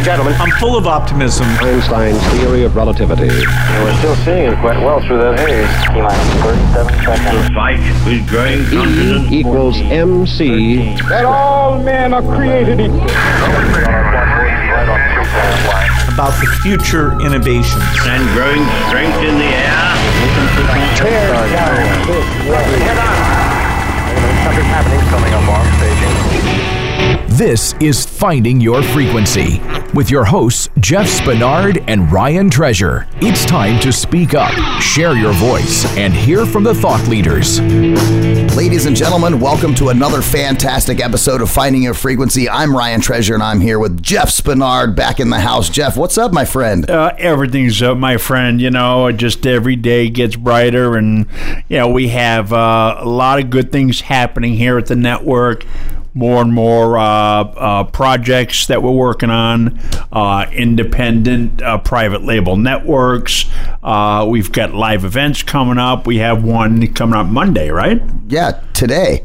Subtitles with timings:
[0.00, 0.34] and gentlemen.
[0.40, 1.46] I'm full of optimism.
[1.60, 3.28] Einstein's theory of relativity.
[3.28, 5.68] And we're still seeing it quite well through that haze.
[5.92, 7.54] T minus 37 seconds.
[7.54, 9.30] fight with growing confidence.
[9.30, 10.96] E equals MC.
[11.08, 13.02] that all men are created equal.
[16.08, 17.84] About the future innovations.
[18.08, 19.84] and growing strength in the air.
[24.44, 26.79] Something's happening coming up on staging.
[27.40, 29.62] This is Finding Your Frequency
[29.94, 33.08] with your hosts, Jeff Spenard and Ryan Treasure.
[33.22, 37.58] It's time to speak up, share your voice, and hear from the thought leaders.
[38.54, 42.46] Ladies and gentlemen, welcome to another fantastic episode of Finding Your Frequency.
[42.46, 45.70] I'm Ryan Treasure and I'm here with Jeff Spenard back in the house.
[45.70, 46.90] Jeff, what's up, my friend?
[46.90, 48.60] Uh, everything's up, my friend.
[48.60, 51.26] You know, just every day gets brighter, and
[51.70, 55.64] you know we have uh, a lot of good things happening here at the network.
[56.20, 59.78] More and more uh, uh, projects that we're working on,
[60.12, 63.46] uh, independent uh, private label networks.
[63.82, 66.06] Uh, we've got live events coming up.
[66.06, 68.02] We have one coming up Monday, right?
[68.28, 69.24] Yeah, today.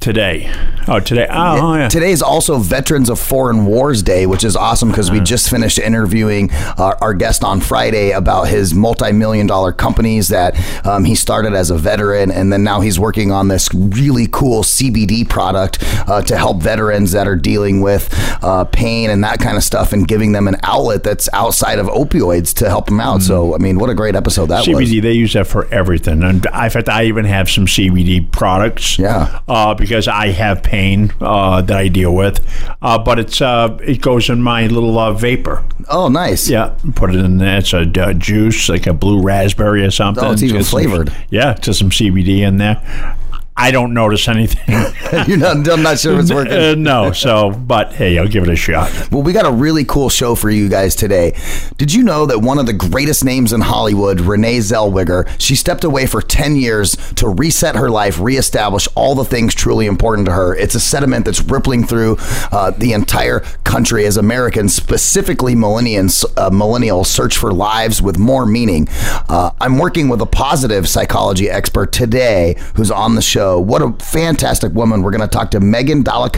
[0.00, 0.48] Today.
[0.86, 1.26] Oh, today.
[1.28, 1.88] Oh, oh, yeah.
[1.88, 5.78] Today is also Veterans of Foreign Wars Day, which is awesome because we just finished
[5.78, 10.54] interviewing our, our guest on Friday about his multi-million dollar companies that
[10.86, 14.62] um, he started as a veteran, and then now he's working on this really cool
[14.62, 18.08] CBD product uh, to help veterans that are dealing with
[18.42, 21.86] uh, pain and that kind of stuff, and giving them an outlet that's outside of
[21.88, 23.20] opioids to help them out.
[23.20, 24.78] So, I mean, what a great episode that was.
[24.88, 26.22] CBD, they use that for everything.
[26.22, 28.98] And I- in fact, I even have some CBD products.
[28.98, 29.40] Yeah.
[29.48, 32.46] Uh, because I have pain uh, that I deal with,
[32.82, 35.64] uh, but it's uh, it goes in my little uh, vapor.
[35.88, 36.48] Oh, nice.
[36.50, 37.58] Yeah, put it in there.
[37.58, 40.22] It's a uh, juice, like a blue raspberry or something.
[40.24, 41.12] Oh, it's even Get some- flavored.
[41.30, 43.16] yeah, just some CBD in there.
[43.60, 44.62] I don't notice anything.
[45.26, 46.52] You're not, I'm not sure if it's working.
[46.52, 49.10] Uh, no, so but hey, I'll give it a shot.
[49.10, 51.36] Well, we got a really cool show for you guys today.
[51.76, 55.82] Did you know that one of the greatest names in Hollywood, Renee Zellweger, she stepped
[55.82, 60.32] away for 10 years to reset her life, reestablish all the things truly important to
[60.32, 60.54] her?
[60.54, 62.16] It's a sentiment that's rippling through
[62.52, 68.46] uh, the entire country as Americans, specifically millennials, uh, millennials, search for lives with more
[68.46, 68.86] meaning.
[69.28, 73.47] Uh, I'm working with a positive psychology expert today who's on the show.
[73.56, 75.02] What a fantastic woman.
[75.02, 76.30] We're going to talk to Megan Dalla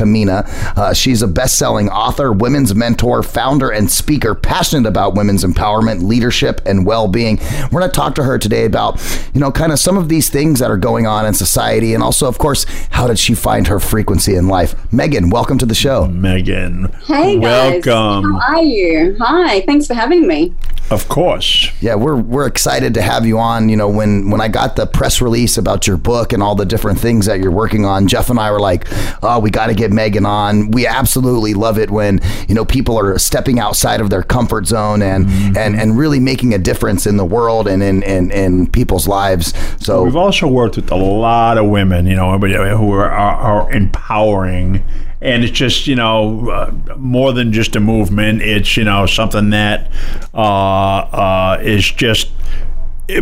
[0.76, 6.02] Uh, she's a best selling author, women's mentor, founder, and speaker, passionate about women's empowerment,
[6.02, 7.38] leadership, and well being.
[7.72, 9.00] We're going to talk to her today about,
[9.32, 11.94] you know, kind of some of these things that are going on in society.
[11.94, 14.74] And also, of course, how did she find her frequency in life?
[14.92, 16.06] Megan, welcome to the show.
[16.06, 18.32] Megan, Hey guys, welcome.
[18.32, 19.16] how are you?
[19.20, 20.54] Hi, thanks for having me.
[20.90, 21.70] Of course.
[21.80, 23.68] Yeah, we're we're excited to have you on.
[23.68, 26.66] You know, when when I got the press release about your book and all the
[26.66, 28.86] different things that you're working on, Jeff and I were like,
[29.22, 32.98] "Oh, we got to get Megan on." We absolutely love it when you know people
[32.98, 37.16] are stepping outside of their comfort zone and and and really making a difference in
[37.16, 39.52] the world and in in, in people's lives.
[39.78, 43.72] So We've also worked with a lot of women, you know, who are, are, are
[43.72, 44.84] empowering.
[45.22, 48.40] And it's just, you know, uh, more than just a movement.
[48.40, 49.90] It's, you know, something that
[50.32, 52.30] uh, uh, is just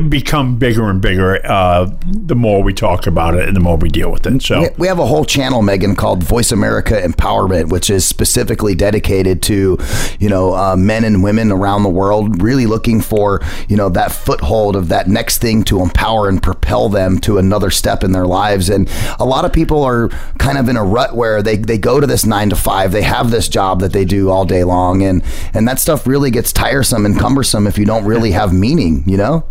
[0.09, 3.89] become bigger and bigger uh, the more we talk about it and the more we
[3.89, 4.43] deal with it.
[4.43, 9.43] So We- have a whole channel, Megan, called Voice America Empowerment, which is specifically dedicated
[9.43, 9.79] to,
[10.19, 14.13] you know, uh, men and women around the world, really looking for, you know, that
[14.13, 18.27] foothold of that next thing to empower and propel them to another step in their
[18.27, 18.71] lives.
[18.71, 18.89] And
[19.21, 22.07] a lot of people are kind of in a rut where they, they go to
[22.07, 25.23] this nine to five, they have this job that they do all day long, and
[25.53, 29.17] and that stuff really gets tiresome and cumbersome if you don't really have meaning, you
[29.19, 29.45] know.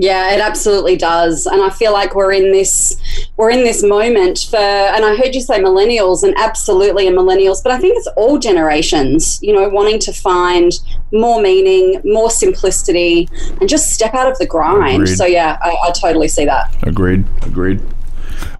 [0.00, 2.98] Yeah, it absolutely does, and I feel like we're in this
[3.36, 4.56] we're in this moment for.
[4.56, 8.38] And I heard you say millennials, and absolutely, and millennials, but I think it's all
[8.38, 9.38] generations.
[9.42, 10.72] You know, wanting to find
[11.12, 13.28] more meaning, more simplicity,
[13.60, 15.02] and just step out of the grind.
[15.02, 15.16] Agreed.
[15.16, 16.74] So yeah, I, I totally see that.
[16.82, 17.26] Agreed.
[17.42, 17.82] Agreed.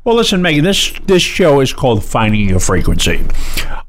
[0.02, 0.64] Well, listen, Megan.
[0.64, 3.22] This this show is called Finding Your Frequency.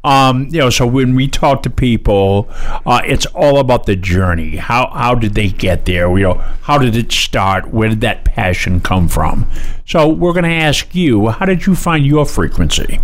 [0.03, 2.49] Um, you know, so when we talk to people,
[2.85, 4.58] uh, it's all about the journey.
[4.58, 6.09] How how did they get there?
[6.17, 7.69] You know, how did it start?
[7.69, 9.49] Where did that passion come from?
[9.85, 12.99] So we're going to ask you, how did you find your frequency?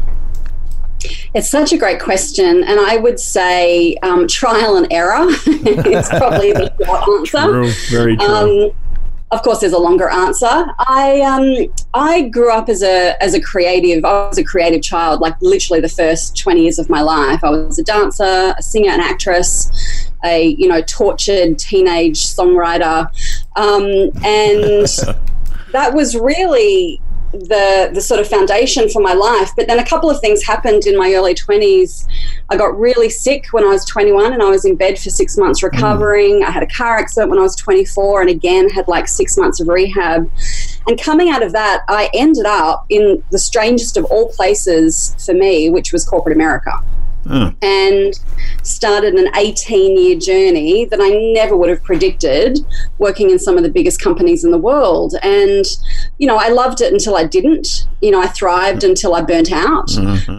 [1.33, 6.51] It's such a great question, and I would say um, trial and error is probably
[6.51, 7.48] the short answer.
[7.48, 7.71] True.
[7.89, 8.25] Very true.
[8.68, 8.71] Um,
[9.29, 10.65] of course, there's a longer answer.
[10.79, 14.06] I um, I grew up as a as a creative.
[14.06, 17.44] I was a creative child, like literally the first 20 years of my life.
[17.44, 19.69] I was a dancer, a singer, an actress,
[20.24, 23.07] a you know tortured teenage songwriter,
[23.57, 24.88] um, and
[25.74, 27.01] that was really
[27.39, 29.51] the the sort of foundation for my life.
[29.56, 32.07] But then a couple of things happened in my early twenties.
[32.50, 35.38] I got really sick when I was 21, and I was in bed for six
[35.38, 35.72] months mm.
[35.72, 36.44] recovering.
[36.44, 39.60] I had a car accident when I was 24, and again had like six months
[39.60, 40.31] of rehab.
[40.88, 45.34] And coming out of that, I ended up in the strangest of all places for
[45.34, 46.84] me, which was corporate America
[47.62, 48.13] and
[48.63, 52.59] started an 18 year journey that I never would have predicted
[52.97, 55.15] working in some of the biggest companies in the world.
[55.24, 55.65] And,
[56.18, 57.88] you know, I loved it until I didn't.
[58.01, 59.89] You know, I thrived until I burnt out.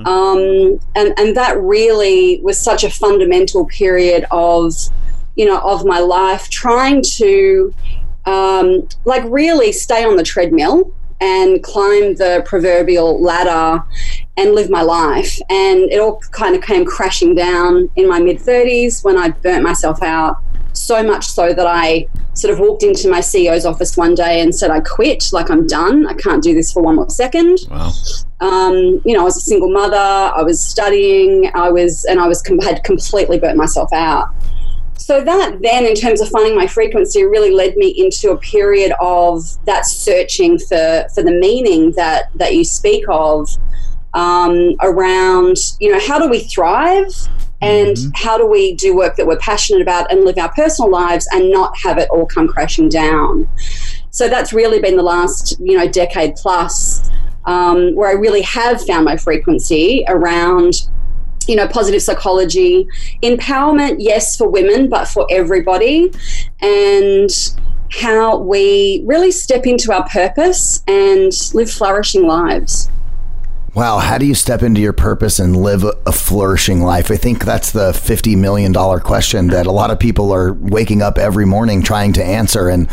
[0.07, 4.75] Um, and, and that really was such a fundamental period of,
[5.37, 7.75] you know, of my life trying to,
[8.27, 13.83] um, like, really stay on the treadmill and climb the proverbial ladder
[14.39, 15.39] and live my life.
[15.51, 19.65] And it all kind of came crashing down in my mid 30s when I burnt
[19.65, 20.37] myself out.
[20.73, 24.55] So much so that I sort of walked into my CEO's office one day and
[24.55, 26.07] said, I quit, like I'm done.
[26.07, 27.59] I can't do this for one more second.
[27.69, 27.91] Wow.
[28.41, 32.29] Um, you know, I was a single mother, I was studying, I was, and I
[32.29, 34.29] was had completely burnt myself out.
[34.99, 38.93] So that then, in terms of finding my frequency, really led me into a period
[39.01, 43.49] of that searching for for the meaning that that you speak of
[44.15, 47.13] um, around, you know, how do we thrive
[47.61, 51.29] and how do we do work that we're passionate about and live our personal lives
[51.33, 53.49] and not have it all come crashing down.
[54.11, 57.11] So that's really been the last, you know, decade plus
[57.47, 60.75] um, where I really have found my frequency around
[61.49, 62.87] you know, positive psychology,
[63.23, 66.13] empowerment, yes, for women, but for everybody,
[66.61, 67.31] and
[67.91, 72.91] how we really step into our purpose and live flourishing lives.
[73.75, 77.11] Wow, how do you step into your purpose and live a flourishing life?
[77.11, 81.19] I think that's the $50 million question that a lot of people are waking up
[81.19, 82.69] every morning trying to answer.
[82.69, 82.89] And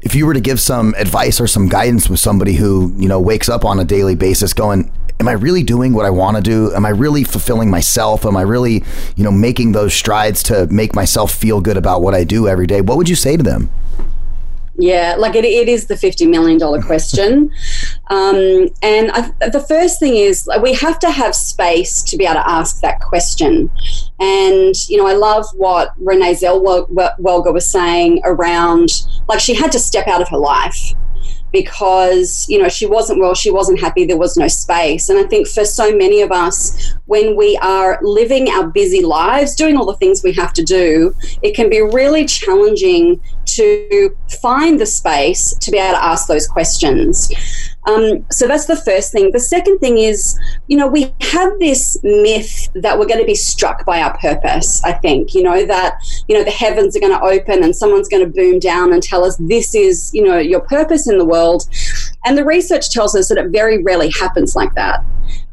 [0.00, 3.20] if you were to give some advice or some guidance with somebody who, you know,
[3.20, 4.90] wakes up on a daily basis going,
[5.20, 6.72] am I really doing what I want to do?
[6.74, 8.24] Am I really fulfilling myself?
[8.24, 8.84] Am I really,
[9.14, 12.66] you know, making those strides to make myself feel good about what I do every
[12.66, 12.80] day?
[12.80, 13.70] What would you say to them?
[14.80, 17.50] Yeah, like it, it is the $50 million question.
[18.10, 22.24] um, and I, the first thing is like, we have to have space to be
[22.24, 23.70] able to ask that question.
[24.20, 28.90] And, you know, I love what Renee Zellweger was saying around,
[29.28, 30.94] like, she had to step out of her life
[31.52, 35.08] because you know she wasn't well she wasn't happy there was no space.
[35.08, 39.54] And i think for so many of us when we are living our busy lives
[39.54, 44.80] doing all the things we have to do it can be really challenging to find
[44.80, 47.32] the space to be able to ask those questions
[47.88, 49.32] um, so that's the first thing.
[49.32, 53.34] The second thing is, you know, we have this myth that we're going to be
[53.34, 54.84] struck by our purpose.
[54.84, 55.98] I think, you know, that,
[56.28, 59.02] you know, the heavens are going to open and someone's going to boom down and
[59.02, 61.66] tell us this is, you know, your purpose in the world.
[62.26, 65.02] And the research tells us that it very rarely happens like that.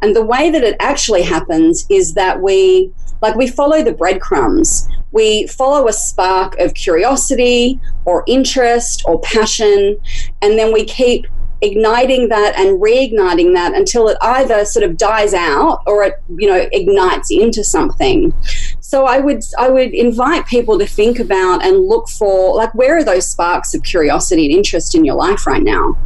[0.02, 2.92] And the way that it actually happens is that we,
[3.22, 4.90] like, we follow the breadcrumbs.
[5.14, 9.98] We follow a spark of curiosity or interest or passion,
[10.42, 11.26] and then we keep
[11.62, 16.48] igniting that and reigniting that until it either sort of dies out or it you
[16.48, 18.34] know ignites into something.
[18.80, 22.98] So i would i would invite people to think about and look for like where
[22.98, 25.98] are those sparks of curiosity and interest in your life right now?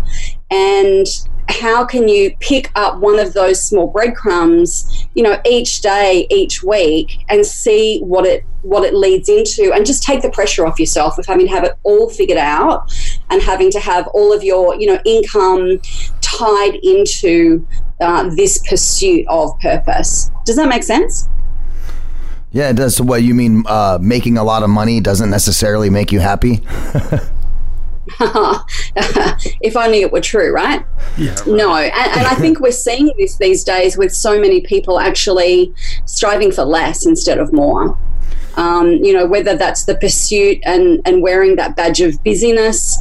[0.52, 1.06] And
[1.50, 6.62] how can you pick up one of those small breadcrumbs you know each day each
[6.64, 10.80] week and see what it what it leads into and just take the pressure off
[10.80, 12.92] yourself of having to have it all figured out
[13.30, 15.80] and having to have all of your you know income
[16.22, 17.66] tied into
[18.02, 20.32] uh, this pursuit of purpose.
[20.46, 21.28] Does that make sense?
[22.52, 22.96] Yeah it does.
[22.96, 26.62] So what you mean uh, making a lot of money doesn't necessarily make you happy
[29.62, 30.86] if only it were true, right?
[31.18, 31.32] Yeah.
[31.32, 31.48] Right.
[31.48, 35.74] No, and, and, I think we're seeing this these days with so many people actually
[36.06, 37.98] striving for less instead of more.
[38.56, 42.98] Um, you know, whether that's the pursuit and, and wearing that badge of busyness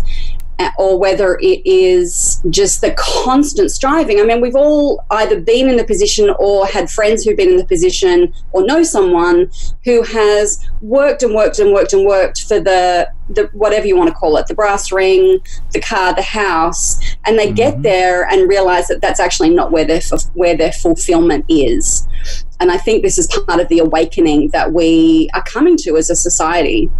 [0.76, 4.20] or whether it is just the constant striving.
[4.20, 7.56] I mean, we've all either been in the position or had friends who've been in
[7.56, 9.50] the position or know someone
[9.84, 14.08] who has worked and worked and worked and worked for the, the whatever you want
[14.08, 15.40] to call it, the brass ring,
[15.72, 17.54] the car, the house, and they mm-hmm.
[17.54, 20.00] get there and realize that that's actually not where their
[20.34, 22.06] where their fulfillment is.
[22.60, 26.10] And I think this is part of the awakening that we are coming to as
[26.10, 26.90] a society.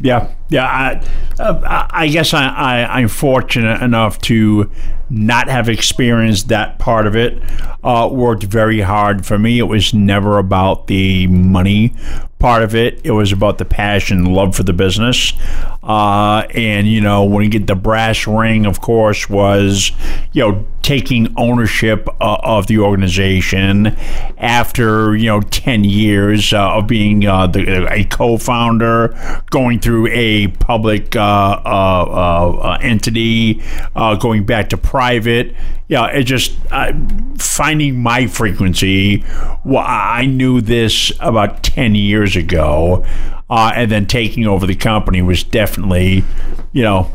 [0.00, 0.64] Yeah, yeah.
[0.64, 4.70] I, uh, I guess I, I, am fortunate enough to
[5.10, 7.42] not have experienced that part of it.
[7.82, 9.58] Uh, worked very hard for me.
[9.58, 11.94] It was never about the money
[12.40, 13.00] part of it.
[13.04, 15.32] It was about the passion, love for the business,
[15.82, 19.92] uh, and you know when you get the brass ring, of course, was
[20.32, 23.88] you know taking ownership uh, of the organization
[24.38, 30.48] after you know ten years uh, of being uh, the, a co-founder, going through a
[30.48, 33.62] public uh, uh, entity,
[34.18, 34.99] going back to private.
[35.88, 36.92] Yeah, it just uh,
[37.38, 39.24] finding my frequency.
[39.64, 43.04] Well, I knew this about ten years ago,
[43.48, 46.24] uh, and then taking over the company was definitely,
[46.72, 47.10] you know,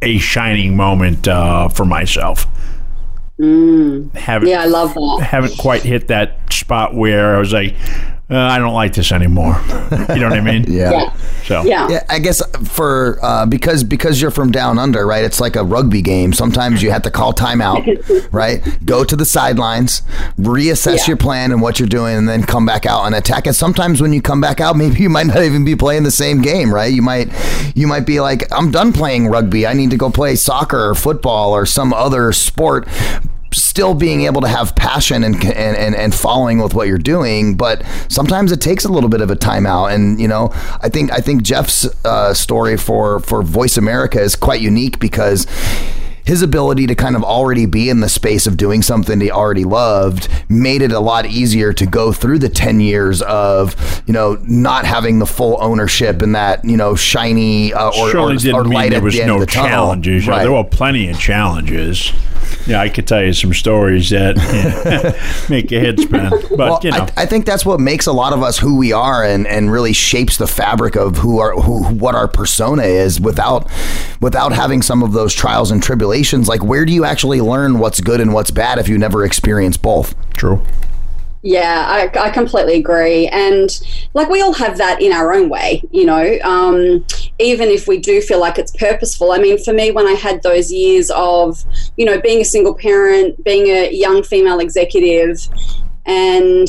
[0.00, 2.46] a shining moment uh, for myself.
[3.38, 4.14] Mm.
[4.14, 5.26] Haven't, yeah, I love that.
[5.28, 7.74] Haven't quite hit that spot where I was like,
[8.32, 9.60] uh, I don't like this anymore.
[9.90, 10.64] You know what I mean?
[10.68, 10.90] yeah.
[10.90, 11.16] yeah.
[11.44, 11.88] So yeah.
[11.88, 15.24] yeah, I guess for uh, because because you're from down under, right?
[15.24, 16.32] It's like a rugby game.
[16.32, 18.62] Sometimes you have to call timeout, right?
[18.84, 20.02] Go to the sidelines,
[20.38, 21.06] reassess Yeah.
[21.08, 23.46] your plan and what you're doing, and then come back out and attack.
[23.46, 26.10] And sometimes when you come back out, maybe you might not even be playing the
[26.10, 26.92] same game, right?
[26.92, 27.28] You might
[27.74, 29.66] you might be like, I'm done playing rugby.
[29.66, 32.86] I need to go play soccer or football or some other sport
[33.72, 37.56] still being able to have passion and, and, and, and following with what you're doing,
[37.56, 39.94] but sometimes it takes a little bit of a timeout.
[39.94, 40.50] And you know,
[40.82, 45.46] I think I think Jeff's uh, story for for Voice America is quite unique because
[46.24, 49.64] his ability to kind of already be in the space of doing something he already
[49.64, 54.38] loved made it a lot easier to go through the 10 years of you know
[54.42, 58.54] not having the full ownership and that you know shiny uh, or, surely or, didn't
[58.54, 60.26] or mean there at was the end no of the challenges.
[60.26, 60.42] Right.
[60.42, 62.12] There were plenty of challenges.
[62.66, 64.36] Yeah, I could tell you some stories that
[65.50, 66.30] make your head spin.
[66.30, 68.76] But well, you know, I, I think that's what makes a lot of us who
[68.76, 72.82] we are, and, and really shapes the fabric of who our who what our persona
[72.82, 73.20] is.
[73.20, 73.70] Without
[74.20, 76.11] without having some of those trials and tribulations,
[76.48, 79.76] like where do you actually learn what's good and what's bad if you never experience
[79.76, 80.14] both?
[80.34, 80.64] true.
[81.44, 83.26] Yeah, I, I completely agree.
[83.28, 83.68] And
[84.14, 87.04] like we all have that in our own way, you know, um,
[87.40, 89.32] even if we do feel like it's purposeful.
[89.32, 91.64] I mean, for me, when I had those years of,
[91.96, 95.48] you know, being a single parent, being a young female executive,
[96.06, 96.68] and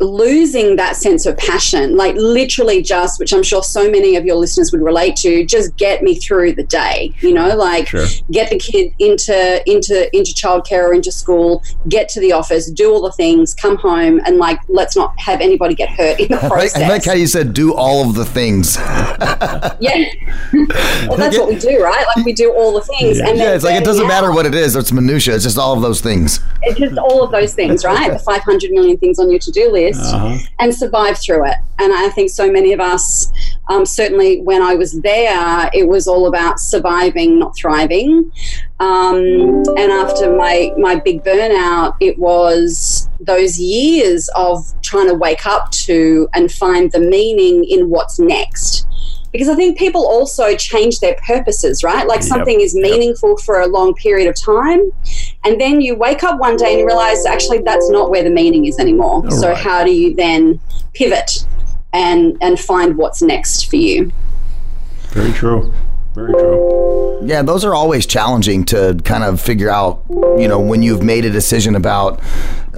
[0.00, 4.36] losing that sense of passion, like literally just, which I'm sure so many of your
[4.36, 7.12] listeners would relate to, just get me through the day.
[7.20, 8.06] You know, like Sure.
[8.30, 12.92] get the kid into into into childcare or into school, get to the office, do
[12.92, 16.38] all the things, come home, and like let's not have anybody get hurt in the
[16.38, 16.76] process.
[16.76, 18.76] I like how you said do all of the things.
[19.80, 20.04] yeah,
[21.08, 22.04] well, that's what we do, right?
[22.16, 24.32] Like we do all the things, and then Yeah, it's like it doesn't burning matter
[24.32, 24.76] what it is.
[24.76, 25.34] It's minutia.
[25.34, 26.40] It's just all of those things.
[26.62, 28.12] It's just all of those things, right?
[28.12, 29.89] The 500 million things on your to do list
[30.58, 31.56] and survive through it.
[31.78, 33.32] And I think so many of us,
[33.68, 38.30] um, certainly when I was there, it was all about surviving, not thriving.
[38.80, 45.46] Um, and after my, my big burnout, it was those years of trying to wake
[45.46, 48.86] up to and find the meaning in what's next.
[49.32, 52.06] Because I think people also change their purposes, right?
[52.06, 52.82] Like Yep, something is yep.
[52.82, 54.90] meaningful for a long period of time,
[55.44, 58.30] and then you wake up one day and you realize actually that's not where the
[58.30, 59.28] meaning is anymore.
[59.30, 59.56] so Right.
[59.56, 60.60] how do you then
[60.94, 61.44] pivot
[61.92, 64.12] and and find what's next for you?
[65.10, 65.72] Very true.
[66.14, 67.18] Very true.
[67.24, 71.24] Yeah, those are always challenging to kind of figure out, you know, when you've made
[71.24, 72.20] a decision about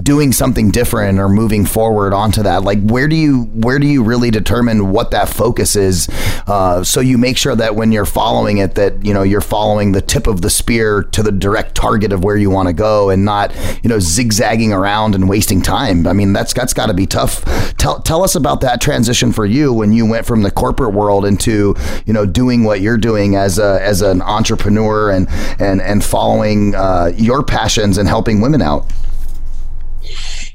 [0.01, 2.63] doing something different or moving forward onto that.
[2.63, 6.09] Like where do you where do you really determine what that focus is
[6.47, 9.91] uh, so you make sure that when you're following it that, you know, you're following
[9.91, 13.09] the tip of the spear to the direct target of where you want to go
[13.09, 16.07] and not, you know, zigzagging around and wasting time.
[16.07, 17.43] I mean, that's that's got to be tough.
[17.77, 21.25] Tell tell us about that transition for you when you went from the corporate world
[21.25, 25.27] into, you know, doing what you're doing as a as an entrepreneur and
[25.59, 28.91] and and following uh, your passions and helping women out.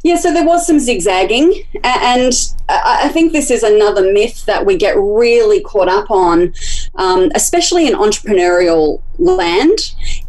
[0.05, 2.33] Yeah, so there was some zigzagging, and
[2.69, 6.55] I think this is another myth that we get really caught up on,
[6.95, 9.79] um, especially in entrepreneurial land,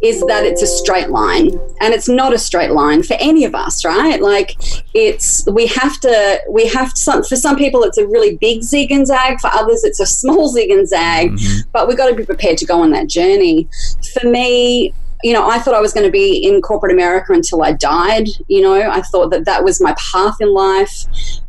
[0.02, 1.50] is that it's a straight line,
[1.80, 4.20] and it's not a straight line for any of us, right?
[4.20, 4.56] Like
[4.92, 8.62] it's we have to we have to, some for some people it's a really big
[8.62, 11.38] zig and zag, for others it's a small zig and zag,
[11.72, 13.68] but we've got to be prepared to go on that journey.
[14.12, 17.62] For me, you know, I thought I was going to be in corporate America until
[17.62, 18.28] I died.
[18.48, 21.06] You know, I thought that that was my path in life.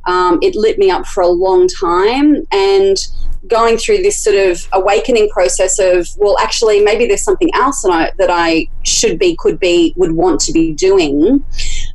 [0.07, 2.45] Um, it lit me up for a long time.
[2.51, 2.97] And
[3.47, 7.91] going through this sort of awakening process of, well, actually, maybe there's something else that
[7.91, 11.43] I, that I should be, could be, would want to be doing.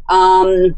[0.08, 0.76] Um,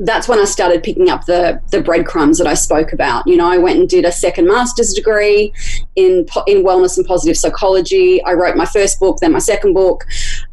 [0.00, 3.26] that's when I started picking up the the breadcrumbs that I spoke about.
[3.26, 5.52] You know, I went and did a second master's degree
[5.96, 8.22] in in wellness and positive psychology.
[8.24, 10.04] I wrote my first book, then my second book,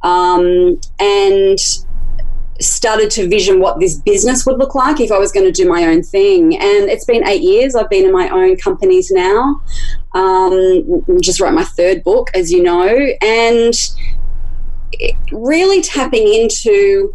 [0.03, 1.57] um, and
[2.59, 5.69] started to vision what this business would look like if I was going to do
[5.69, 6.55] my own thing.
[6.55, 7.75] And it's been eight years.
[7.75, 9.61] I've been in my own companies now.
[10.13, 12.87] Um, just wrote my third book, as you know,
[13.21, 13.73] and
[15.31, 17.13] really tapping into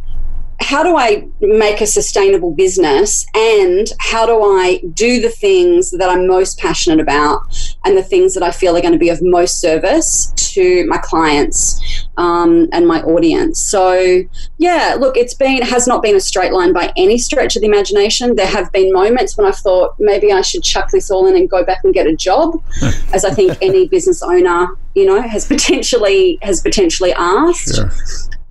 [0.62, 6.08] how do I make a sustainable business and how do I do the things that
[6.08, 7.40] I'm most passionate about
[7.84, 10.98] and the things that I feel are going to be of most service to my
[10.98, 13.58] clients um, and my audience.
[13.58, 14.22] So,
[14.58, 17.68] yeah, look, it's been, has not been a straight line by any stretch of the
[17.68, 18.36] imagination.
[18.36, 21.50] There have been moments when I've thought maybe I should chuck this all in and
[21.50, 22.62] go back and get a job,
[23.12, 27.76] as I think any business owner, you know, has potentially, has potentially asked.
[27.76, 27.90] Sure.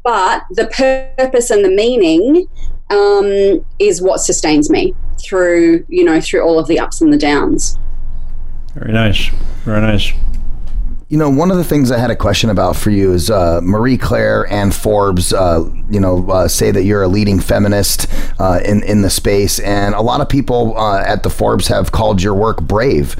[0.04, 2.48] But the purpose and the meaning
[2.90, 7.18] um, is what sustains me through, you know, through all of the ups and the
[7.18, 7.78] downs.
[8.74, 9.30] Very nice.
[9.64, 10.12] Very nice.
[11.10, 13.60] You know, one of the things I had a question about for you is uh,
[13.62, 18.08] Marie Claire and Forbes, uh, you know, uh, say that you're a leading feminist
[18.40, 21.92] uh, in in the space, and a lot of people uh, at the Forbes have
[21.92, 23.18] called your work brave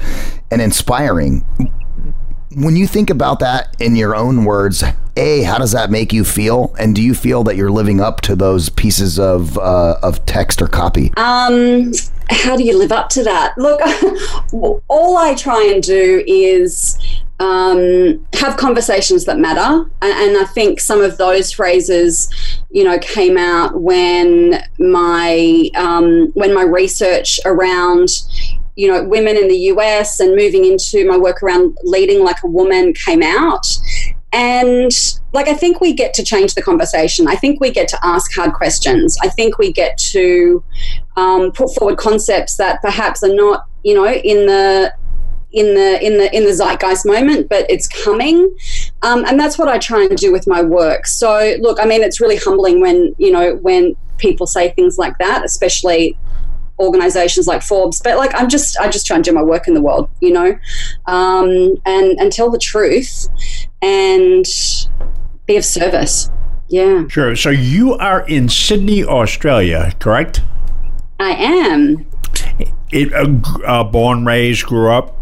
[0.50, 1.44] and inspiring.
[2.56, 4.82] When you think about that in your own words,
[5.16, 8.20] a how does that make you feel, and do you feel that you're living up
[8.22, 11.12] to those pieces of uh, of text or copy?
[11.16, 11.92] Um,
[12.30, 13.56] how do you live up to that?
[13.58, 13.80] Look,
[14.88, 16.98] all I try and do is
[17.40, 19.90] um, have conversations that matter.
[20.00, 22.30] And, I think some of those phrases,
[22.70, 28.08] you know, came out when my um, when my research around
[28.76, 32.46] you know women in the US and moving into my work around leading like a
[32.46, 33.66] woman came out.
[34.32, 34.90] And
[35.32, 37.28] like, I think we get to change the conversation.
[37.28, 39.18] I think we get to ask hard questions.
[39.22, 40.64] I think we get to
[41.16, 44.94] um, put forward concepts that perhaps are not, you know, in the
[45.52, 48.56] in the in the in the zeitgeist moment, but it's coming,
[49.02, 51.06] um, and that's what I try and do with my work.
[51.06, 55.18] So, look, I mean, it's really humbling when you know when people say things like
[55.18, 56.16] that, especially
[56.78, 58.00] organizations like Forbes.
[58.00, 60.32] But like, I'm just I just try and do my work in the world, you
[60.32, 60.58] know,
[61.06, 63.28] um, and and tell the truth
[63.82, 64.46] and
[65.46, 66.30] be of service.
[66.68, 67.06] Yeah.
[67.08, 67.36] Sure.
[67.36, 70.40] So you are in Sydney, Australia, correct?
[71.20, 72.06] I am.
[72.90, 73.26] It, uh,
[73.66, 75.18] uh, born, raised, grew up.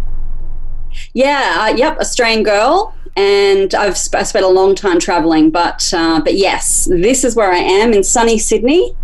[1.13, 5.93] Yeah, uh, yep, Australian girl, and I've sp- I spent a long time traveling, but
[5.95, 8.95] uh, but yes, this is where I am in sunny Sydney.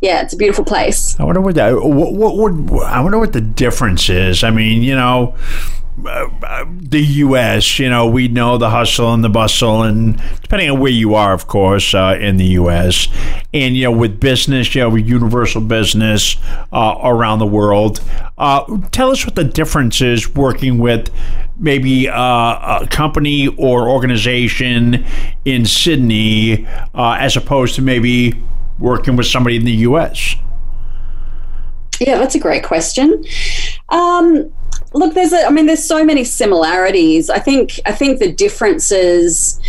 [0.00, 1.18] Yeah, it's a beautiful place.
[1.18, 1.74] I wonder what that.
[1.74, 4.44] What, what, what I wonder what the difference is.
[4.44, 5.34] I mean, you know.
[5.96, 10.90] The U.S., you know, we know the hustle and the bustle, and depending on where
[10.90, 13.08] you are, of course, uh, in the U.S.,
[13.52, 16.36] and you know, with business, you know, universal business
[16.72, 18.00] uh, around the world.
[18.36, 21.10] Uh, tell us what the difference is working with
[21.56, 25.04] maybe uh, a company or organization
[25.44, 28.42] in Sydney uh, as opposed to maybe
[28.78, 30.34] working with somebody in the U.S.
[32.00, 33.24] Yeah, that's a great question.
[33.88, 34.52] Um,
[34.94, 37.28] look there's a, i mean there's so many similarities.
[37.28, 39.60] I think i think the differences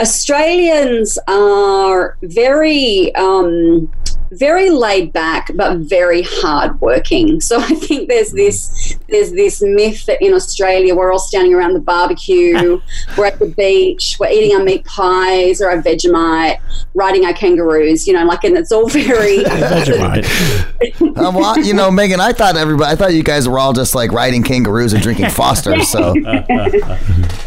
[0.00, 3.90] australians are very um,
[4.32, 7.40] very laid back but very hardworking.
[7.40, 11.74] So I think there's this there's this myth that in Australia we're all standing around
[11.74, 12.80] the barbecue,
[13.18, 16.58] we're at the beach, we're eating our meat pies or our Vegemite,
[16.94, 18.06] riding our kangaroos.
[18.06, 21.00] You know, like and it's all very Vegemite.
[21.18, 23.94] um, well, you know, Megan, I thought everybody, I thought you guys were all just
[23.94, 25.82] like riding kangaroos and drinking Foster.
[25.82, 26.14] So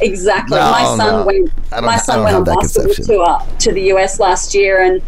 [0.02, 1.26] exactly, No, my son no.
[1.26, 1.50] went.
[1.72, 5.02] My son went on that basketball tour to the US last year, and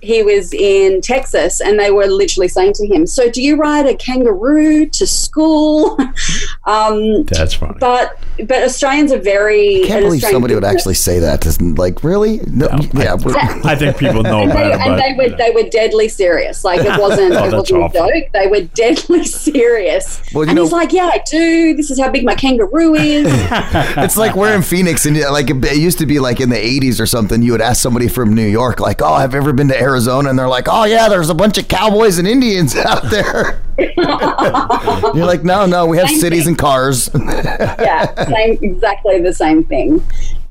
[0.00, 1.17] he was in Texas,
[1.60, 5.98] and they were literally saying to him, "So, do you ride a kangaroo to school?"
[6.64, 7.76] um, That's funny.
[7.80, 9.82] but but Australians are very.
[9.84, 11.42] I can't believe Australian somebody would actually say that.
[11.42, 12.40] Just like, really?
[12.46, 13.14] No, yeah.
[13.14, 15.68] we're- I think people know And about they, it, and but they were they were
[15.70, 16.64] deadly serious.
[16.64, 18.32] Like it wasn't Oh, it that's wasn't a joke.
[18.32, 19.24] They were deadly
[19.58, 20.20] serious.
[20.32, 21.74] Well, you and know- he's like, "Yeah, I do.
[21.74, 25.50] This is how big my kangaroo is." it's like we're in Phoenix, and yeah, like
[25.50, 27.42] it used to be like in the '80s or something.
[27.42, 30.30] You would ask somebody from New York, like, "Oh, have you ever been to Arizona?"
[30.30, 35.26] And they're like, "Oh yeah, there's a bunch of cowboys and Indians out there." You're
[35.26, 36.48] like, "No, no, we have Same cities thing.
[36.52, 40.02] and cars." yeah, same, exactly the same thing.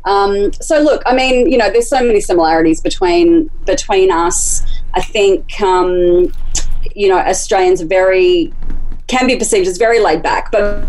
[0.05, 4.63] Um, so look, I mean, you know, there's so many similarities between between us.
[4.93, 6.31] I think, um,
[6.95, 8.53] you know, Australians are very
[9.07, 10.85] can be perceived as very laid back, but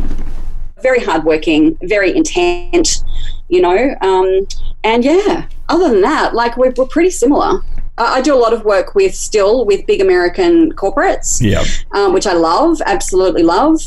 [0.83, 3.03] very hardworking, very intent.
[3.48, 4.46] You know, um,
[4.85, 5.46] and yeah.
[5.68, 7.61] Other than that, like we're, we're pretty similar.
[7.98, 11.64] I I do a lot of work with still with big American corporates yeah.
[11.92, 13.81] um, which I love, absolutely love.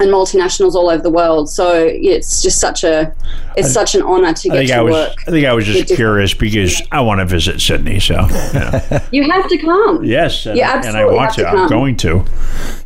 [0.00, 1.50] And multinationals all over the world.
[1.50, 3.12] So it's just such a
[3.56, 4.92] it's such an honor to I get to I was.
[4.92, 5.16] work.
[5.26, 7.98] I think I was just curious because I want to visit Sydney.
[7.98, 9.06] So yeah.
[9.12, 10.04] You have to come.
[10.04, 11.42] yes, and, You and I want to.
[11.42, 12.24] to I'm going to.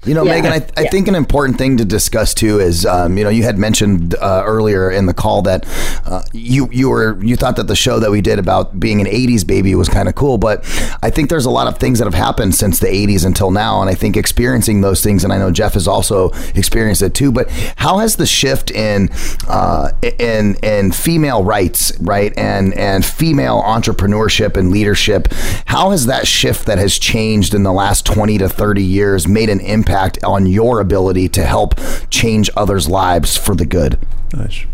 [0.04, 0.32] You know, Yeah.
[0.32, 3.44] Megan, I, I think an important thing to discuss too is, um, you know, you
[3.44, 5.64] had mentioned uh, earlier in the call that
[6.04, 9.06] uh, you you were you thought that the show that we did about being an
[9.06, 10.64] '80s baby was kind of cool, but
[11.04, 13.80] I think there's a lot of things that have happened since the '80s until now,
[13.80, 17.30] and I think experiencing those things, and I know Jeff has also experienced it too.
[17.30, 19.08] But how has the shift in
[19.46, 25.32] uh, in in female rights, right, and and female entrepreneurship and leadership,
[25.66, 29.48] how has that shift that has changed in the last 20 to 30 years made
[29.48, 29.91] an impact
[30.24, 31.74] on your ability to help
[32.10, 33.98] change others' lives for the good?
[34.32, 34.66] Nice.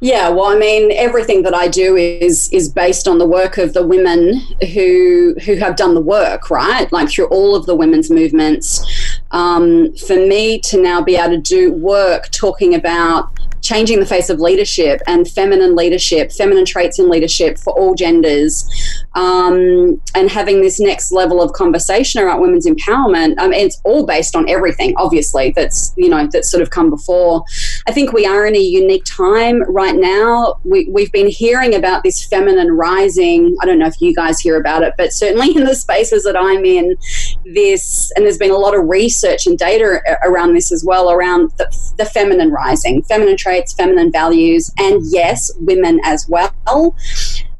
[0.00, 3.72] Yeah, well, I mean, everything that I do is is based on the work of
[3.72, 4.34] the women
[4.74, 6.90] who who have done the work, right?
[6.92, 8.84] Like through all of the women's movements.
[9.30, 13.30] Um, for me to now be able to do work talking about
[13.66, 18.68] changing the face of leadership and feminine leadership, feminine traits in leadership for all genders,
[19.14, 23.36] um, and having this next level of conversation around women's empowerment.
[23.36, 27.44] Mean, it's all based on everything, obviously, that's you know that's sort of come before.
[27.88, 30.60] I think we are in a unique time right now.
[30.64, 33.56] We, we've been hearing about this feminine rising.
[33.60, 36.36] I don't know if you guys hear about it, but certainly in the spaces that
[36.36, 36.96] I'm in,
[37.44, 41.50] this and there's been a lot of research and data around this as well around
[41.58, 46.94] the, the feminine rising, feminine traits, feminine values, and yes, women as well.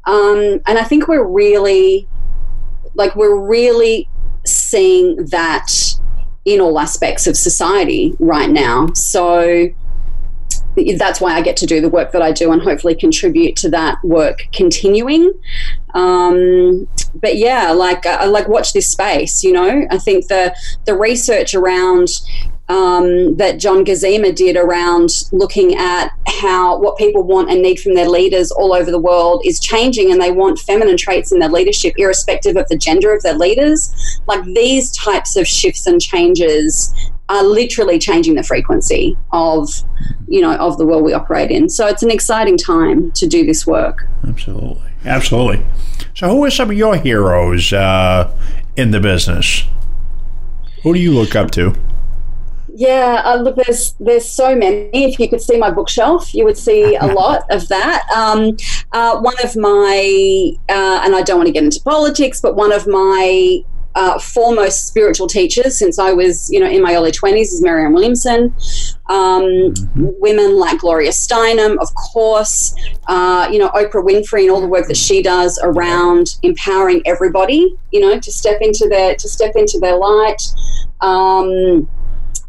[0.05, 2.07] Um, and I think we're really,
[2.95, 4.09] like, we're really
[4.45, 5.71] seeing that
[6.45, 8.87] in all aspects of society right now.
[8.93, 9.67] So
[10.97, 13.69] that's why I get to do the work that I do and hopefully contribute to
[13.71, 15.33] that work continuing.
[15.93, 19.43] Um, but yeah, like I like watch this space.
[19.43, 20.55] You know, I think the
[20.85, 22.09] the research around
[22.69, 27.95] um, that John Gerzema did around looking at how what people want and need from
[27.95, 31.49] their leaders all over the world is changing, and they want feminine traits in their
[31.49, 34.19] leadership, irrespective of the gender of their leaders.
[34.27, 36.93] Like these types of shifts and changes
[37.29, 39.69] are literally changing the frequency of
[40.27, 41.69] you know of the world we operate in.
[41.69, 44.07] So it's an exciting time to do this work.
[44.27, 44.87] Absolutely.
[45.05, 45.65] Absolutely.
[46.13, 48.35] So, who are some of your heroes uh,
[48.75, 49.63] in the business?
[50.83, 51.75] Who do you look up to?
[52.77, 54.91] Yeah, uh, look, there's there's so many.
[54.93, 58.07] If you could see my bookshelf, you would see a lot of that.
[58.15, 58.55] Um,
[58.91, 62.71] uh, one of my, uh, and I don't want to get into politics, but one
[62.71, 63.63] of my
[63.95, 67.93] uh, foremost spiritual teachers since I was, you know, in my early twenties is Marianne
[67.93, 68.53] Williamson.
[69.07, 72.75] Um, Women like Gloria Steinem, of course.
[73.07, 77.75] Uh, you know, Oprah Winfrey and all the work that she does around empowering everybody.
[77.91, 80.43] You know, to step into their to step into their light.
[81.01, 81.87] Um,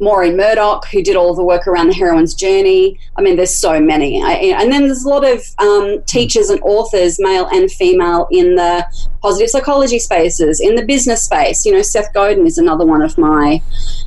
[0.00, 2.98] Maureen Murdock, who did all the work around the heroine's journey.
[3.16, 4.22] I mean, there's so many.
[4.22, 8.54] I, and then there's a lot of um, teachers and authors, male and female, in
[8.54, 8.86] the
[9.20, 11.64] positive psychology spaces, in the business space.
[11.66, 13.60] You know, Seth Godin is another one of my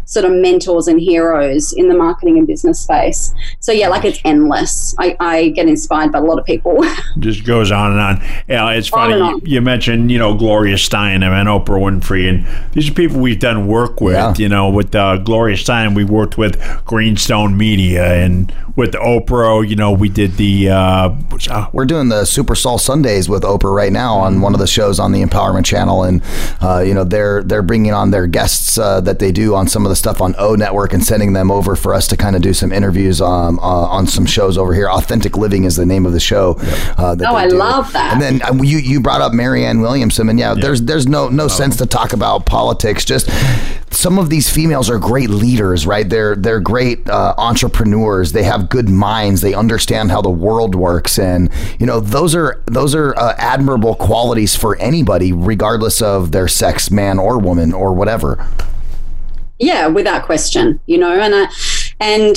[0.05, 3.33] sort of mentors and heroes in the marketing and business space.
[3.59, 4.93] So, yeah, like it's endless.
[4.99, 6.83] I, I get inspired by a lot of people.
[7.19, 8.21] Just goes on and on.
[8.47, 9.13] Yeah, it's funny.
[9.13, 9.41] and You, on.
[9.45, 13.67] you mentioned, you know, Gloria Steinem and Oprah Winfrey, and these are people we've done
[13.67, 14.13] work with.
[14.15, 14.33] Yeah.
[14.37, 19.75] You know, with uh, Gloria Steinem, we worked with Greenstone Media, and with Oprah, you
[19.75, 20.69] know, we did the.
[20.69, 21.09] Uh,
[21.49, 24.67] uh, We're doing the Super Soul Sundays with Oprah right now on one of the
[24.67, 26.21] shows on the Empowerment Channel, and
[26.61, 29.85] uh, you know they're they're bringing on their guests uh, that they do on some
[29.85, 32.41] of the stuff on O Network and sending them over for us to kind of
[32.41, 34.89] do some interviews um, uh, on some shows over here.
[34.89, 36.55] Authentic Living is the name of the show.
[36.97, 37.57] Uh, that Oh, they I do.
[37.57, 38.13] love that.
[38.13, 41.47] And then um, you you brought up Marianne Williamson, and yeah, there's there's no no
[41.47, 43.03] sense to talk about politics.
[43.03, 43.29] Just
[43.93, 46.07] some of these females are great leaders, right?
[46.07, 48.31] They're they're great uh, entrepreneurs.
[48.31, 49.41] They have good minds.
[49.41, 53.95] They understand how the world works, and you know those are those are uh, admirable
[53.95, 58.45] qualities for anybody, regardless of their sex, man or woman or whatever.
[59.57, 61.47] Yeah, without question, you know, and I,
[62.01, 62.35] and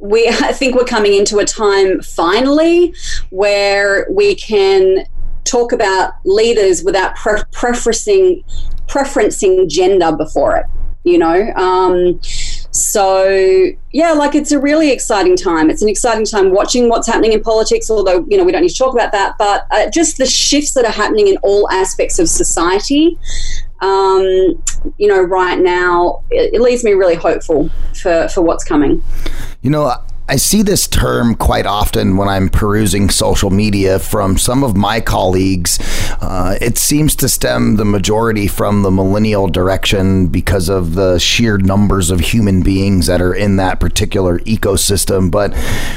[0.00, 2.94] we I think we're coming into a time finally
[3.30, 5.04] where we can
[5.44, 8.44] talk about leaders without pre- preferencing
[8.86, 10.66] preferencing gender before it,
[11.02, 11.52] you know.
[11.54, 12.20] Um,
[12.70, 15.70] so yeah, like it's a really exciting time.
[15.70, 17.90] It's an exciting time watching what's happening in politics.
[17.90, 20.72] Although you know we don't need to talk about that, but uh, just the shifts
[20.74, 23.18] that are happening in all aspects of society
[23.80, 24.22] um,
[24.98, 29.02] you know, right now, it, it leaves me really hopeful for, for what's coming.
[29.62, 29.94] You know,
[30.30, 35.00] I see this term quite often when I'm perusing social media from some of my
[35.00, 35.80] colleagues.
[36.20, 41.58] Uh, it seems to stem the majority from the millennial direction because of the sheer
[41.58, 45.32] numbers of human beings that are in that particular ecosystem.
[45.32, 45.52] But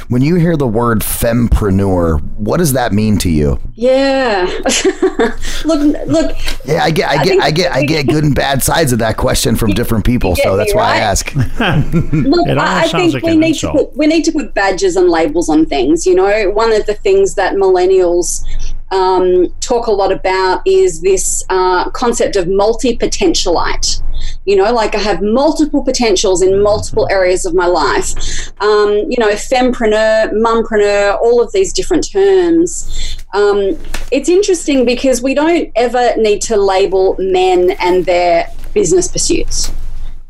[0.10, 3.60] when you hear the word fempreneur, what does that mean to you?
[3.76, 4.46] Yeah.
[5.64, 6.36] look, look.
[6.66, 8.94] Yeah, I get, I, I get, think- I get, I get good and bad sides
[8.94, 11.36] of that question from different people, get so me, that's why I ask.
[11.36, 11.46] Look,
[12.48, 15.10] It I, I almost sounds think like we an need need to put badges and
[15.10, 16.06] labels on things.
[16.06, 18.44] You know, one of the things that millennials
[18.92, 24.02] um, talk a lot about is this uh, concept of multi potentialite.
[24.46, 28.14] You know, like I have multiple potentials in multiple areas of my life.
[28.62, 33.18] Um, you know, fempreneur, mumpreneur, all of these different terms.
[33.34, 33.78] Um,
[34.12, 39.72] it's interesting because we don't ever need to label men and their business pursuits.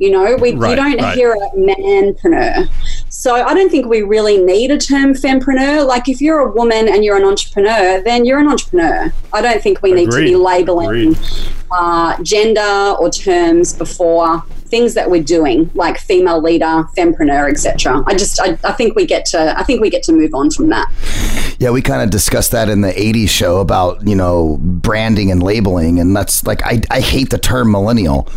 [0.04, 1.16] You know, we Right, you don't right.
[1.16, 2.68] hear a manpreneur.
[3.08, 5.88] So I don't think we really need a term fempreneur.
[5.88, 9.14] Like if you're a woman and you're an entrepreneur, then you're an entrepreneur.
[9.32, 11.16] I don't think we need to be labeling
[11.72, 18.04] uh, gender or terms before things that we're doing, like female leader, fempreneur, etc.
[18.06, 20.52] I just I, I think we get to I think we get to move on
[20.52, 20.92] from that.
[21.60, 25.42] Yeah, we kind of discussed that in the 80s show about, you know, branding and
[25.42, 26.00] labeling.
[26.00, 28.28] And that's like, I, I hate the term millennial,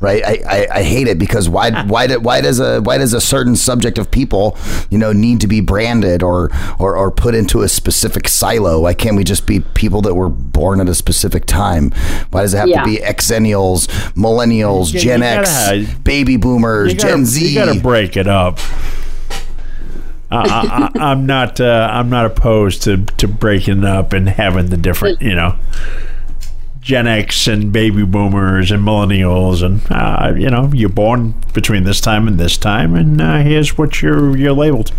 [0.00, 0.22] right?
[0.24, 1.84] I, I, I hate it because why, ah.
[1.86, 4.56] why, do, why does a, why does a certain subject of people,
[4.90, 8.80] you know, need to be branded or, or, or put into a specific silo?
[8.80, 11.90] Why can't we just be people that were born at a specific time?
[12.30, 12.82] Why does it have Yeah.
[12.82, 17.48] to be exennials, millennials, Gen you gotta X, baby boomers, gotta, Gen Z?
[17.48, 18.58] You got to break it up.
[20.34, 21.60] I, I'm not.
[21.60, 25.22] Uh, I'm not opposed to to breaking up and having the different.
[25.22, 25.56] You know,
[26.80, 32.00] Gen X and baby boomers and millennials and uh, you know you're born between this
[32.00, 34.92] time and this time and uh, here's what you're you're labeled.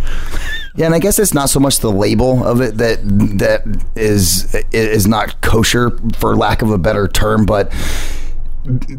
[0.75, 2.99] Yeah, and I guess it's not so much the label of it that
[3.37, 3.63] that
[3.95, 7.71] is is not kosher, for lack of a better term, but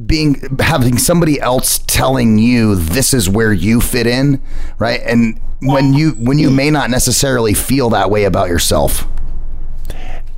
[0.07, 4.40] being having somebody else telling you this is where you fit in,
[4.79, 5.00] right?
[5.05, 9.07] And when you when you may not necessarily feel that way about yourself.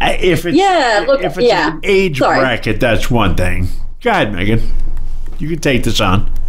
[0.00, 1.72] If it's Yeah, look, if it's yeah.
[1.74, 2.38] an age Sorry.
[2.38, 3.68] bracket, that's one thing.
[4.00, 4.62] Go ahead, Megan.
[5.38, 6.30] You can take this on.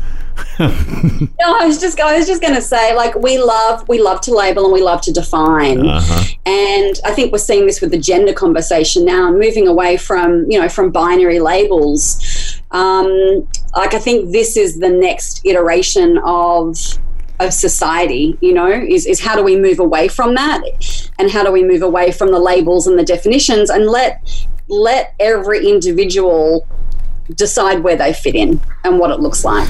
[0.59, 4.21] No, I was just I was just going to say like we love we love
[4.21, 5.85] to label and we love to define.
[5.85, 6.23] Uh-huh.
[6.45, 10.49] And I think we're seeing this with the gender conversation now and moving away from,
[10.49, 12.48] you know, from binary labels.
[12.71, 16.77] Um, like I think this is the next iteration of
[17.39, 20.62] of society, you know, is, is how do we move away from that
[21.17, 25.15] and how do we move away from the labels and the definitions and let let
[25.19, 26.67] every individual
[27.36, 29.69] decide where they fit in and what it looks like.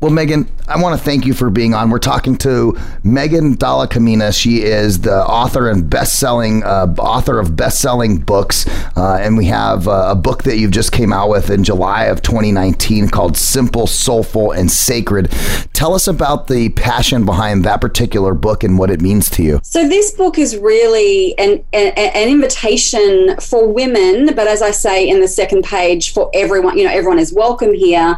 [0.00, 1.90] Well, Megan, I want to thank you for being on.
[1.90, 4.32] We're talking to Megan Dalla Camina.
[4.32, 9.86] She is the author and best-selling uh, author of best-selling books, uh, and we have
[9.86, 13.86] uh, a book that you've just came out with in July of 2019 called "Simple,
[13.86, 15.30] Soulful, and Sacred."
[15.74, 19.60] Tell us about the passion behind that particular book and what it means to you.
[19.62, 25.06] So this book is really an, an an invitation for women, but as I say
[25.06, 26.78] in the second page, for everyone.
[26.78, 28.16] You know, everyone is welcome here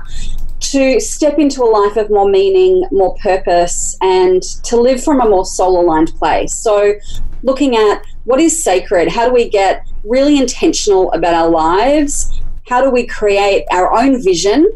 [0.62, 5.29] to step into a life of more meaning, more purpose, and to live from a
[5.29, 6.55] more soul aligned place.
[6.55, 6.94] So,
[7.42, 12.40] looking at what is sacred, how do we get really intentional about our lives?
[12.68, 14.66] How do we create our own vision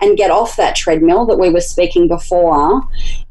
[0.00, 2.82] and get off that treadmill that we were speaking before?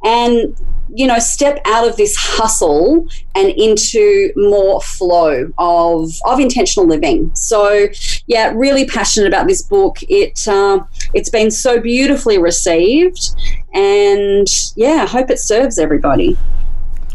[0.04, 0.56] And
[0.93, 7.32] you know, step out of this hustle and into more flow of of intentional living.
[7.34, 7.88] So,
[8.28, 9.97] yeah, really passionate about this book.
[10.04, 10.80] It uh,
[11.13, 13.36] it's been so beautifully received,
[13.73, 16.38] and yeah, I hope it serves everybody.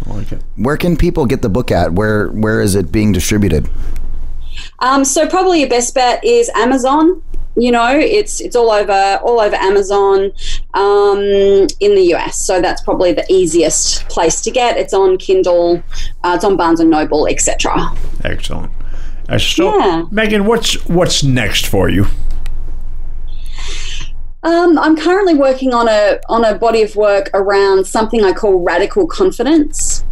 [0.06, 0.42] I like it.
[0.56, 1.92] Where can people get the book at?
[1.92, 3.68] Where Where is it being distributed?
[4.80, 7.22] Um, so probably your best bet is Amazon.
[7.56, 10.32] You know, it's it's all over all over Amazon
[10.74, 11.18] um,
[11.80, 12.36] in the US.
[12.36, 14.76] So that's probably the easiest place to get.
[14.76, 15.82] It's on Kindle,
[16.22, 17.92] uh, it's on Barnes and Noble, etc.
[18.24, 18.72] Excellent.
[19.28, 20.04] Uh, so, Yeah.
[20.10, 22.06] Megan, what's what's next for you?
[24.42, 28.62] Um, I'm currently working on a on a body of work around something I call
[28.62, 30.04] radical confidence.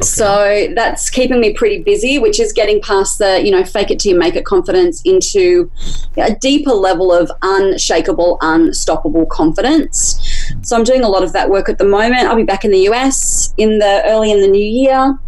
[0.00, 4.00] So that's keeping me pretty busy, which is getting past the, you know, fake it
[4.00, 5.70] till you make it confidence into
[6.16, 10.18] a deeper level of unshakable, unstoppable confidence.
[10.62, 12.26] So I'm doing a lot of that work at the moment.
[12.26, 15.18] I'll be back in the US in the early in the new year.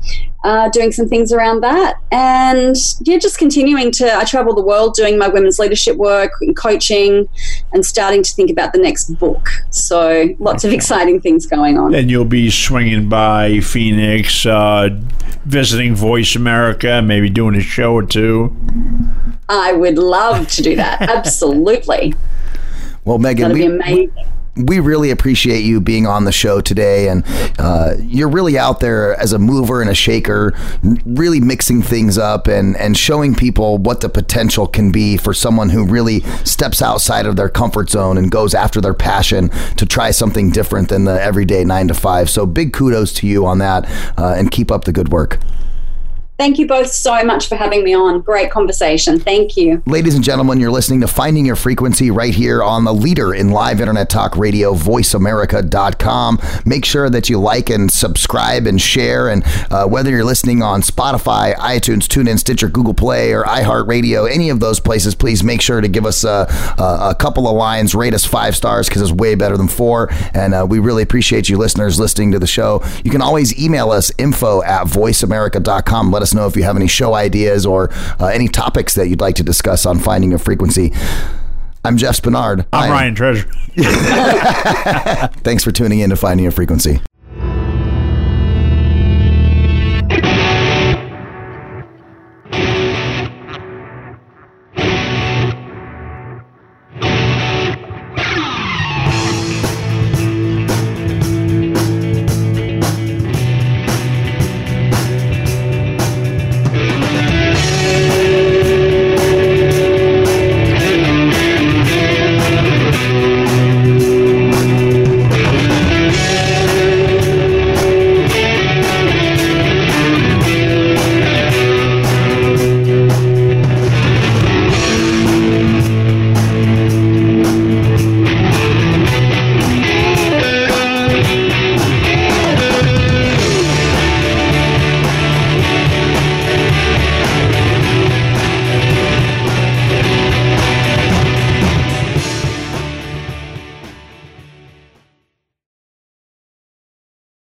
[0.45, 1.97] Uh, doing some things around that.
[2.13, 6.55] And yeah, just continuing to, I travel the world doing my women's leadership work and
[6.55, 7.27] coaching
[7.73, 9.49] and starting to think about the next book.
[9.71, 11.95] So lots of exciting things going on.
[11.95, 14.91] And you'll be swinging by Phoenix, uh,
[15.47, 18.55] visiting Voice America, maybe doing a show or two.
[19.49, 21.01] I would love to do that.
[21.09, 22.15] Absolutely.
[23.07, 24.13] Well, Megan, That'd be we, amazing.
[24.57, 27.25] We really appreciate you being on the show today, and
[27.59, 30.55] uh, you're really out there as a mover and a shaker,
[31.05, 35.71] really mixing things up and and showing people what the potential can be for someone
[35.71, 40.11] who really steps outside of their comfort zone and goes after their passion to try
[40.11, 42.31] something different than the everyday nine to five.
[42.31, 45.41] So big kudos to you on that, uh, and keep up the good work.
[46.37, 48.21] Thank you both so much for having me on.
[48.21, 49.21] Great conversation.
[49.21, 49.83] Thank you.
[49.87, 53.51] Ladies and gentlemen, you're listening to Finding Your Frequency right here on the leader in
[53.51, 56.41] live internet talk radio, voiceamerica.com.
[56.67, 59.29] Make sure that you like and subscribe and share.
[59.29, 64.51] And uh, whether you're listening on Spotify, iTunes, TuneIn, Stitcher, Google Play, or iHeartRadio, any
[64.51, 67.95] of those places, please make sure to give us a, a, a couple of lines,
[67.95, 70.09] rate us five stars because it's way better than four.
[70.35, 72.83] And uh, we really appreciate you listeners listening to the show.
[73.05, 76.11] You can always email us info at voiceamerica.com.
[76.11, 79.21] Let us know if you have any show ideas or uh, any topics that you'd
[79.21, 80.93] like to discuss on finding a frequency.
[81.85, 82.67] I'm Jeff Spenard.
[82.73, 83.49] I'm I- Ryan Treasure.
[85.45, 87.01] Thanks for tuning in to Finding a Frequency.